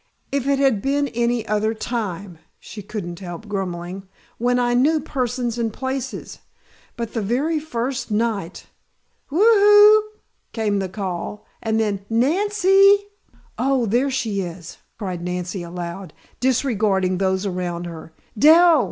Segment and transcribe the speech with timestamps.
[0.31, 4.07] "If it had been any other time," she couldn't help grumbling,
[4.39, 6.39] "when I knew persons and places.
[6.97, 8.65] But the very first night"
[9.29, 10.03] "Woo hoo!"
[10.53, 11.45] came a call.
[11.63, 13.09] Then: "Nan cee!"
[13.59, 18.11] "Oh, there she is!" cried Nancy aloud, disregarding those around her.
[18.35, 18.79] "Dell!"